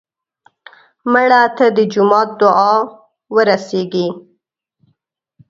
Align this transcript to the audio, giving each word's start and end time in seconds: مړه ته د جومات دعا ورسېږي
مړه 1.11 1.41
ته 1.57 1.65
د 1.75 1.77
جومات 1.93 2.29
دعا 2.41 2.73
ورسېږي 3.35 4.07